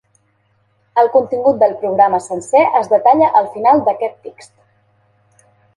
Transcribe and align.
El 1.01 1.11
contingut 1.15 1.59
del 1.65 1.75
programa 1.83 2.21
sencer 2.29 2.65
es 2.83 2.91
detalla 2.97 3.31
al 3.43 3.53
final 3.59 3.87
d’aquest 3.91 4.21
text. 4.29 4.55